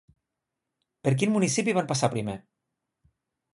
Per 1.09 1.13
quin 1.19 1.33
municipi 1.35 1.77
van 1.81 1.91
passar 1.93 2.11
primer? 2.17 2.39